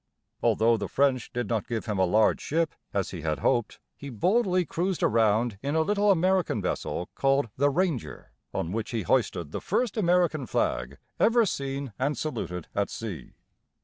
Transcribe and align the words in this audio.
Although 0.41 0.77
the 0.77 0.87
French 0.87 1.31
did 1.31 1.47
not 1.47 1.67
give 1.67 1.85
him 1.85 1.99
a 1.99 2.05
large 2.07 2.41
ship, 2.41 2.73
as 2.91 3.11
he 3.11 3.21
had 3.21 3.37
hoped, 3.41 3.79
he 3.95 4.09
boldly 4.09 4.65
cruised 4.65 5.03
around 5.03 5.59
in 5.61 5.75
a 5.75 5.81
little 5.83 6.09
American 6.09 6.59
vessel 6.59 7.09
called 7.13 7.51
the 7.55 7.69
Ranger, 7.69 8.31
on 8.51 8.71
which 8.71 8.89
he 8.89 9.03
hoisted 9.03 9.51
the 9.51 9.61
first 9.61 9.97
American 9.97 10.47
flag 10.47 10.97
ever 11.19 11.45
seen 11.45 11.93
and 11.99 12.17
saluted 12.17 12.67
at 12.73 12.89
sea. 12.89 13.33